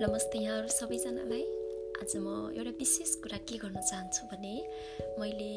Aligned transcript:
नमस्ते 0.00 0.38
यहाँहरू 0.38 0.68
सबैजनालाई। 0.68 1.42
आज 1.98 2.12
म 2.22 2.54
एउटा 2.54 2.70
विशेष 2.78 3.14
कुरा 3.22 3.38
के 3.50 3.56
गर्न 3.58 3.80
चाहन्छु 3.82 4.26
भने 4.30 4.54
मैले 5.18 5.50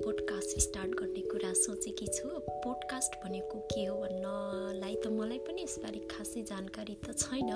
पोडकास्ट 0.00 0.60
स्टार्ट 0.60 0.90
गर्ने 1.00 1.20
कुरा 1.20 1.52
सोचेकी 1.52 2.06
छु। 2.06 2.28
पोडकास्ट 2.64 3.20
भनेको 3.24 3.58
के 3.72 3.84
हो 3.84 3.96
भन्नलाई 4.00 4.94
त 5.04 5.12
मलाई 5.12 5.38
पनि 5.44 5.62
यसबारे 5.62 6.00
खासै 6.08 6.42
जानकारी 6.48 6.96
त 7.04 7.12
छैन 7.20 7.52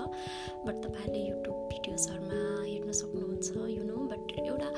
बट 0.66 0.76
तपाईँहरूले 0.84 1.24
युट्युब 1.24 1.56
भिडियोजहरूमा 1.72 2.42
हेर्न 2.68 2.92
सक्नुहुन्छ 3.00 3.48
यु 3.78 3.82
नो 3.88 4.04
बट 4.12 4.36
एउटा 4.44 4.70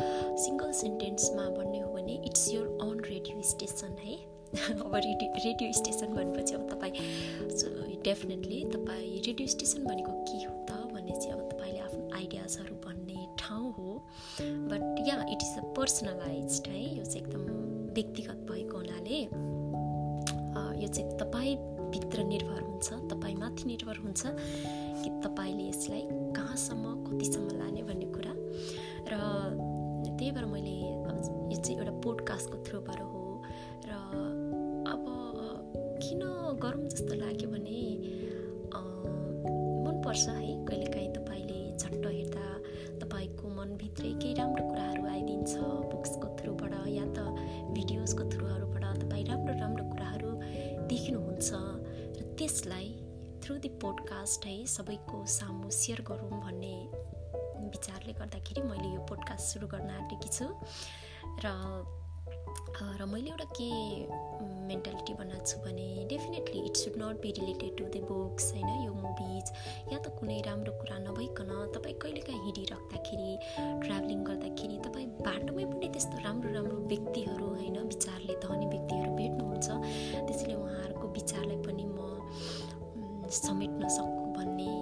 सिङ्गल 0.46 0.72
सेन्टेन्समा 0.84 1.50
भन्ने 1.58 1.80
हो 1.80 1.92
भने 1.92 2.22
it's 2.30 2.48
your 2.54 2.70
on 2.86 3.02
radio 3.10 3.42
station 3.50 3.98
है? 4.06 4.14
अब 4.86 4.94
रेडियो 4.94 5.44
रेडियो 5.50 5.72
स्टेसन 5.72 6.14
भनेपछि 6.14 6.54
अब 6.54 6.70
तपाईँ 6.70 8.00
डेफिनेटली 8.02 8.64
तपाईँ 8.70 9.14
रेडियो 9.26 9.48
स्टेसन 9.48 9.84
भनेको 9.84 10.20
के 10.22 10.44
हो? 10.44 10.61
आइडियाजहरू 12.52 12.74
भन्ने 12.84 13.26
ठाउँ 13.38 13.72
हो। 13.72 13.92
But 14.40 15.08
yeah 15.08 15.14
it 15.32 15.42
is 15.42 15.58
a 15.58 15.62
personalize 15.76 16.62
है। 16.68 16.80
यो 16.98 17.04
चाहिँ 17.04 17.26
एकदम 17.26 17.42
व्यक्तिगत 17.94 18.38
भएको 18.50 18.76
हुनाले 18.76 19.20
यो 20.82 20.88
चाहिँ 20.88 21.08
तपाईँभित्र 21.18 22.24
निर्भर 22.24 22.60
हुन्छ 22.62 22.88
तपाईँमाथि 23.12 23.64
निर्भर 23.64 23.96
हुन्छ 24.04 24.22
कि 24.26 25.10
तपाईँले 25.24 25.68
यसलाई 25.68 26.02
कहाँसम्म 26.36 26.84
कतिसम्म 27.06 27.48
लाने 27.58 27.82
भन्ने 27.88 28.06
कुरा। 28.12 28.34
र 29.08 29.14
त्यही 30.18 30.30
भएर 30.30 30.44
मैले 30.44 30.76
यो 30.76 31.56
चाहिँ 31.56 31.78
एउटा 31.78 31.92
पोडकास्टको 32.04 32.56
थ्रुबाट 32.68 33.00
हो। 33.00 33.42
र 33.86 33.90
अब 34.92 35.04
किन 36.02 36.20
गरौँ 36.62 36.88
जस्तो 36.88 37.14
लाग्यो 37.14 37.48
भने 37.50 37.80
भिडियोजको 48.02 48.24
थ्रुहरूबाट 48.30 48.98
तपाईँ 48.98 49.24
राम्रो 49.24 49.54
राम्रो 49.58 49.84
कुराहरू 49.90 50.30
देख्नुहुन्छ 50.90 51.50
र 52.18 52.34
त्यसलाई 52.34 52.88
थ्रु 53.38 53.54
दि 53.62 53.68
पोडकास्ट 53.78 54.46
है 54.46 54.56
सबैको 54.66 55.18
सामु 55.30 55.70
सेयर 55.70 56.02
गरौँ 56.10 56.40
भन्ने 56.42 56.74
विचारले 57.70 58.12
गर्दाखेरि 58.18 58.62
मैले 58.66 58.88
यो 58.90 59.06
पोडकास्ट 59.06 59.54
सुरु 59.54 59.66
गर्न 59.70 59.90
आँटेकी 60.02 60.30
छु। 60.34 60.50
र 61.46 61.46
र 62.98 63.04
मैले 63.06 63.30
एउटा 63.30 63.44
के 63.54 63.70
मेन्टालिटी 64.66 65.14
बनाएको 65.14 65.46
छु 65.46 65.58
भने 65.60 65.86
definitely 66.10 66.60
it 66.66 66.76
should 66.76 66.94
not 66.98 67.20
be 67.22 67.30
related 67.38 67.76
to 67.78 67.84
the 67.94 68.02
books 68.10 68.52
होइन 68.52 68.84
यो 68.84 68.92
मुभिज 68.94 69.52
या 69.92 69.98
त 69.98 70.14
कुनै 70.18 70.40
राम्रो 70.46 70.72
कुरा 70.80 70.98
नभइकन 71.06 71.50
तपाईँ 71.76 71.96
कहिलेकाहीँ 72.02 72.42
हिँडिराख्दाखेरि 72.44 73.30
ट्राभलिङ 73.84 74.24
गर्दाखेरि 74.30 74.78
तपाईँ 74.86 75.08
बाटोमै 75.20 75.64
पनि 75.64 75.91
त्यस्तो 76.02 76.18
राम्रो 76.18 76.50
राम्रो 76.50 76.76
व्यक्तिहरू 76.90 77.46
होइन 77.46 77.76
विचारले 77.86 78.34
धनी 78.42 78.66
व्यक्तिहरू 78.74 79.10
भेट्नुहुन्छ। 79.14 79.68
त्यसैले 80.26 80.54
उहाँहरूको 80.58 81.06
विचारलाई 81.14 81.58
पनि 81.62 81.84
म 81.86 83.30
समेट्न 83.30 83.82
सकु 83.86 84.24
भन्ने 84.34 84.72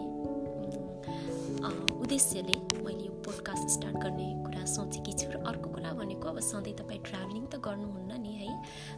उद्देश्यले 2.00 2.56
मैले 2.80 3.04
यो 3.04 3.12
पोडकास्ट 3.20 3.68
स्टार्ट 3.68 3.96
गर्ने 4.00 4.28
कुरा 4.48 4.64
सोचेकी 4.64 5.12
छु। 5.20 5.28
र 5.28 5.44
अर्को 5.44 5.68
कुरा 5.76 5.92
भनेको 6.00 6.26
अब 6.32 6.40
सधैँ 6.40 6.74
तपाईँ 6.80 7.04
ट्राभलिङ 7.04 7.44
त 7.52 7.60
गर्नुहुन्न 7.68 8.12
नि 8.24 8.32
है। 8.40 8.48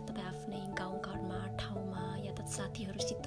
तपाईँ 0.07 0.27
आफ्नै 0.31 0.62
गाउँघरमा 0.79 1.41
ठाउँमा 1.59 2.03
या 2.23 2.33
त 2.39 2.47
साथीहरूसित 2.47 3.27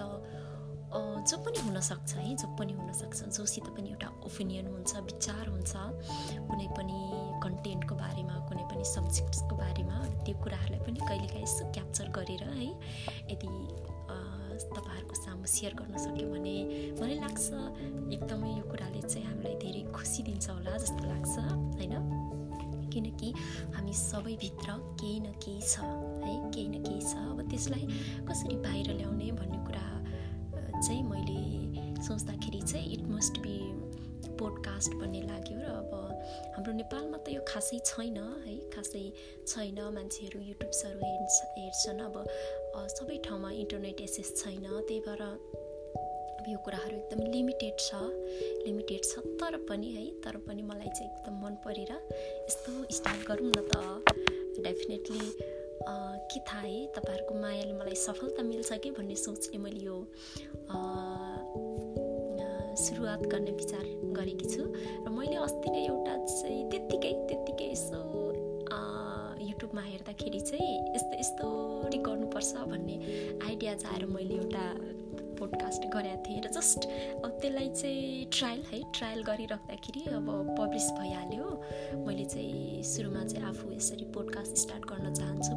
जो 0.95 1.37
पनि 1.45 1.59
हुनसक्छ 1.59 2.13
है 2.15 2.35
जो 2.35 2.47
पनि 2.55 2.73
हुनसक्छ। 2.73 3.23
जोसित 3.37 3.65
पनि 3.75 3.89
एउटा 3.89 4.09
ओपिनियन 4.27 4.67
हुन्छ 4.67 4.91
विचार 5.07 5.47
हुन्छ 5.49 5.73
कुनै 6.49 6.67
पनि 6.77 6.99
कन्टेन्टको 7.43 7.95
बारेमा 7.95 8.35
कुनै 8.49 8.63
पनि 8.71 8.83
सब्जेक्ट्सको 8.85 9.55
बारेमा। 9.55 9.97
त्यो 10.23 10.35
कुराहरूलाई 10.43 10.81
पनि 10.87 10.99
कहिलेकाहीँ 11.09 11.43
यसो 11.43 11.71
क्याप्चर 11.75 12.07
गरेर 12.17 12.43
है 12.49 12.69
यदि 13.31 13.51
तपाईँहरूको 14.55 15.15
सामु 15.15 15.45
सेयर 15.51 15.73
गर्न 15.75 15.97
सक्यो 15.99 16.27
भने 16.31 16.55
मलाई 16.99 17.17
लाग्छ 17.19 17.45
एकदमै 18.15 18.51
यो 18.55 18.63
कुराले 18.71 19.01
चाहिँ 19.03 19.25
हामीलाई 19.27 19.55
धेरै 19.63 19.83
खुसी 19.91 20.23
दिन्छ 20.23 20.49
होला 20.49 20.77
जस्तो 20.77 21.03
लाग्छ 21.11 21.35
होइन? 21.75 21.95
किनकि 22.93 23.29
हामी 23.75 23.93
सबैभित्र 23.99 24.71
केही 25.01 25.19
न 25.19 25.35
केही 25.43 25.61
छ 25.61 25.83
है? 26.23 26.35
केही 26.55 26.67
न 26.71 26.83
केही 26.87 27.01
छ। 27.01 27.13
अब 27.35 27.41
त्यसलाई 27.51 27.83
कसरी 28.29 28.55
बाहिर 28.63 28.93
ल्याउने 28.95 29.31
भन्ने 29.35 29.59
कुरा 29.67 29.83
चाहिँ 30.85 31.03
मैले 31.03 32.01
सोच्दाखेरि 32.05 32.61
चाहिँ 32.61 32.93
इट 32.93 33.03
मस्ट 33.09 33.37
बी 33.41 33.57
पोडकास्ट 34.37 34.93
भन्ने 35.01 35.21
लाग्यो 35.21 35.57
र 35.57 35.65
अब 35.81 35.93
हाम्रो 36.55 36.73
नेपालमा 36.73 37.17
त 37.25 37.33
यो 37.33 37.41
खासै 37.47 37.79
छैन 37.89 38.17
है? 38.45 38.55
खासै 38.69 39.01
छैन। 39.47 39.79
मान्छेहरू 39.95 40.39
युट्युब्सहरू 40.45 40.99
हेर्छ 41.01 41.37
हेर्छन्। 41.57 42.01
अब 42.05 42.15
सबै 42.97 43.17
ठाउँमा 43.25 43.49
इन्टरनेट 43.63 44.01
एसेस 44.01 44.29
छैन। 44.37 44.65
त्यही 44.85 44.99
भएर 45.07 45.23
यो 46.53 46.57
कुराहरू 46.61 46.95
एकदम 46.97 47.21
लिमिटेड 47.33 47.75
छ। 47.79 47.89
लिमिटेड 48.65 49.01
छ 49.09 49.25
तर 49.41 49.57
पनि 49.65 49.89
है? 49.97 50.05
तर 50.21 50.37
पनि 50.45 50.61
मलाई 50.61 50.91
चाहिँ 50.93 51.09
एकदम 51.09 51.35
मन 51.45 51.53
परेर 51.65 51.91
यस्तो 52.45 52.71
स्टार्ट 52.93 53.21
गरौँ 53.27 53.49
न 53.49 53.59
त। 53.73 53.73
डेफिनेटली 54.61 55.25
के 55.87 56.39
थाहा? 56.47 56.69
तपाईँहरूको 56.95 57.33
मायाले 57.41 57.73
मलाई 57.73 57.95
सफलता 57.95 58.43
मिल्छ 58.43 58.73
कि 58.83 58.91
भन्ने 58.91 59.15
सोचले 59.15 59.57
मैले 59.57 59.85
यो 59.85 59.97
सुरुवात 62.75 63.21
गर्ने 63.31 63.51
विचार 63.51 63.85
गरेकी 64.17 64.47
छु। 64.49 64.63
र 65.05 65.09
मैले 65.09 65.35
अस्ति 65.45 65.69
नै 65.71 65.85
एउटा 65.85 66.15
चाहिँ 66.25 66.69
त्यत्तिकै 66.71 67.13
त्यत्तिकै 67.29 67.71
यसो 67.71 68.01
युट्युबमा 69.45 69.81
हेर्दाखेरि 69.81 70.39
चाहिँ 70.39 70.73
यस्तो 70.95 71.13
यस्तोरी 71.19 71.97
गर्नुपर्छ 72.07 72.51
भन्ने 72.67 72.95
आइडिया 73.47 73.73
जाएर 73.85 74.05
मैले 74.05 74.35
एउटा 74.35 74.65
पोडकास्ट 75.39 75.81
गरेको 75.93 76.23
थिएँ 76.25 76.41
र 76.43 76.49
जस्ट 76.51 76.87
अब 77.23 77.31
त्यसलाई 77.41 77.69
चाहिँ 77.75 78.25
ट्रायल 78.31 78.61
है 78.71 78.79
ट्रायल 78.95 79.23
गरिराख्दाखेरि 79.23 80.03
अब 80.15 80.27
पब्लिस 80.59 80.87
भइहाल्यो। 80.99 81.47
मैले 82.07 82.25
चाहिँ 82.25 82.83
सुरुमा 82.83 83.23
चाहिँ 83.25 83.47
आफू 83.47 83.71
यसरी 83.71 84.05
पोडकास्ट 84.15 84.55
स्टार्ट 84.63 84.83
गर्न 84.91 85.13
चाहन्छु 85.13 85.54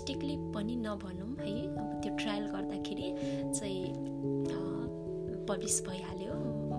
मिस्टेकली 0.00 0.36
पनि 0.56 0.74
नभनौँ 0.80 1.36
है। 1.44 1.76
अब 1.76 2.00
त्यो 2.00 2.10
ट्रायल 2.16 2.44
गर्दाखेरि 2.56 3.08
चाहिँ 3.52 3.84
पब्लिस 5.44 5.76
भइहाल्यो। 5.88 6.34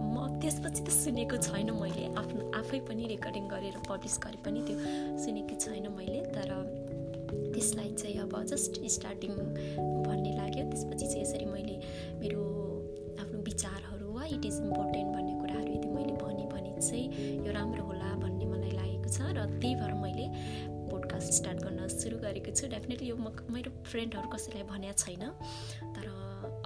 म 0.09 0.41
त्यसपछि 0.41 0.81
त 0.81 0.89
सुनेको 0.89 1.37
छैन 1.37 1.69
मैले। 1.77 2.05
आफ्नो 2.17 2.41
आफै 2.57 2.79
पनि 2.89 3.03
रेकर्डिङ 3.13 3.45
गरेर 3.53 3.77
पब्लिस 3.85 4.17
गरे 4.25 4.41
पनि 4.41 4.61
त्यो 4.65 4.77
सुनेको 5.21 5.55
छैन 5.61 5.85
मैले। 5.93 6.19
तर 6.33 6.49
त्यसलाई 7.53 7.91
चाहिँ 8.01 8.17
अब 8.25 8.33
जस्ट 8.49 8.81
स्टार्टिङ 8.89 9.31
भन्ने 10.01 10.31
लाग्यो। 10.41 10.65
त्यसपछि 10.73 11.05
चाहिँ 11.05 11.21
यसरी 11.21 11.45
मैले 11.45 11.77
मेरो 12.25 12.41
आफ्नो 13.21 13.37
विचारहरू 13.45 14.07
वा 14.17 14.23
इट 14.33 14.45
इज 14.49 14.57
इम्पोर्टेन्ट 14.65 15.09
भन्ने 15.13 15.33
कुराहरू 15.41 15.69
यदि 15.77 15.89
मैले 15.93 16.13
भने 16.25 16.45
भने 16.49 16.73
चाहिँ 16.81 17.05
यो 17.45 17.53
राम्रो 17.53 17.83
होला 17.85 18.09
भन्ने 18.25 18.45
मलाई 18.49 18.73
लागेको 18.81 19.09
छ। 19.13 19.29
र 19.37 19.45
त्यही 19.61 19.75
भएर 19.77 19.93
मैले 20.01 20.25
पोडकास्ट 21.01 21.33
स्टार्ट 21.33 21.57
गर्न 21.65 21.87
सुरु 21.89 22.17
गरेको 22.21 22.51
छु। 22.53 22.67
डेफिनेटली 22.69 23.07
यो 23.09 23.15
म 23.17 23.33
मेरो 23.49 23.71
फ्रेन्डहरू 23.89 24.27
कसैलाई 24.29 24.63
भनेको 24.69 24.93
छैन। 25.01 25.23
तर 25.97 26.05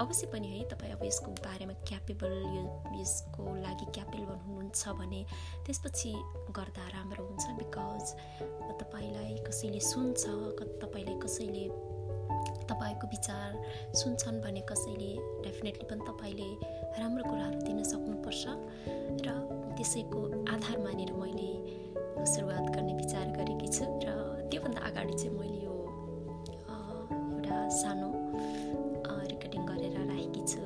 अवश्य 0.03 0.28
पनि 0.28 0.47
है 0.47 0.63
तपाईँ 0.68 0.91
अब 0.91 1.03
यसको 1.07 1.31
बारेमा 1.40 1.75
क्यापेबल 1.88 2.34
यो 2.51 2.63
यसको 3.00 3.44
लागि 3.63 3.85
क्यापेबल 3.95 4.35
हुनुहुन्छ 4.44 4.81
भने 5.00 5.22
त्यसपछि 5.66 6.12
गर्दा 6.51 6.85
राम्रो 6.95 7.24
हुन्छ 7.24 7.45
बिकज 7.59 8.06
तपाईँलाई 8.81 9.35
कसैले 9.47 9.79
सुन्छ 9.79 10.24
तपाईँलाई 10.84 11.16
कसैले 11.24 11.66
तपाईँको 12.68 13.07
विचार 13.07 13.50
सुन्छन् 13.95 14.44
भने 14.44 14.62
कसैले 14.68 15.12
डेफिनेटली 15.48 15.88
पनि 15.88 16.04
तपाईँले 16.12 16.50
राम्रो 17.00 17.24
कुराहरू 17.31 17.60
दिन 17.63 17.83
सक्नुपर्छ। 17.88 18.44
र 19.24 19.39
त्यसैको 19.80 20.19
आधार 20.51 20.77
मानेर 20.83 21.12
मैले 21.24 21.51
सुरुवात 22.25 22.75
सानो 27.75 28.10
रेकर्डिङ 29.30 29.62
गरेर 29.69 29.95
राखेकी 30.12 30.42
छु। 30.51 30.62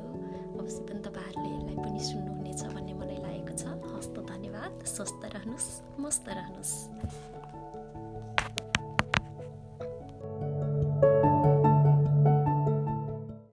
अवश्य 0.60 0.82
पनि 0.88 1.00
तपाईँहरूले 1.08 1.50
यसलाई 1.56 1.78
पनि 1.84 2.00
सुन्नुहुनेछ 2.10 2.62
भन्ने 2.76 2.94
मलाई 3.00 3.20
लागेको 3.26 3.54
छ। 3.62 3.64
हस्त 3.94 4.16
धन्यवाद। 4.32 4.72
स्वस्थ 4.96 5.22
रहनुहोस् 5.36 5.70
मस्त 6.00 6.26
रहनुहोस् 6.30 6.74